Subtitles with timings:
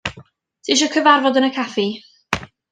[0.69, 1.87] Tisio cyfarfod yn y caffi?